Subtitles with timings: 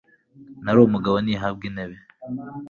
[0.63, 1.95] nari umugabo ntihabwa intebe